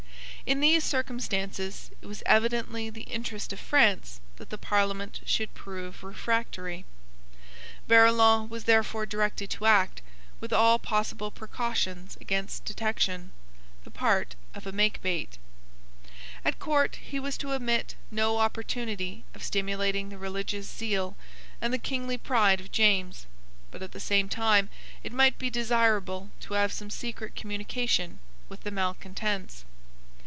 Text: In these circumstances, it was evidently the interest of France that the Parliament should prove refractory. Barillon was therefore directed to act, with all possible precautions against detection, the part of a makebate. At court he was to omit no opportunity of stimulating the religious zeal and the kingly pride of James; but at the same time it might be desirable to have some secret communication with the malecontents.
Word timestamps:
In 0.43 0.59
these 0.59 0.83
circumstances, 0.83 1.91
it 2.01 2.07
was 2.07 2.23
evidently 2.25 2.89
the 2.89 3.03
interest 3.03 3.53
of 3.53 3.59
France 3.59 4.19
that 4.35 4.49
the 4.49 4.57
Parliament 4.57 5.21
should 5.25 5.53
prove 5.53 6.03
refractory. 6.03 6.83
Barillon 7.87 8.49
was 8.49 8.65
therefore 8.65 9.05
directed 9.05 9.49
to 9.51 9.65
act, 9.65 10.01
with 10.41 10.51
all 10.51 10.77
possible 10.77 11.31
precautions 11.31 12.17
against 12.19 12.65
detection, 12.65 13.31
the 13.85 13.91
part 13.91 14.35
of 14.53 14.67
a 14.67 14.73
makebate. 14.73 15.37
At 16.43 16.59
court 16.59 16.97
he 16.97 17.17
was 17.19 17.37
to 17.37 17.53
omit 17.53 17.95
no 18.09 18.37
opportunity 18.39 19.23
of 19.33 19.43
stimulating 19.45 20.09
the 20.09 20.17
religious 20.17 20.67
zeal 20.69 21.15
and 21.61 21.71
the 21.71 21.77
kingly 21.77 22.17
pride 22.17 22.59
of 22.59 22.73
James; 22.73 23.25
but 23.69 23.81
at 23.81 23.93
the 23.93 24.01
same 24.01 24.27
time 24.27 24.69
it 25.01 25.13
might 25.13 25.37
be 25.37 25.49
desirable 25.49 26.29
to 26.41 26.55
have 26.55 26.73
some 26.73 26.89
secret 26.89 27.37
communication 27.37 28.19
with 28.49 28.61
the 28.63 28.71
malecontents. 28.71 29.63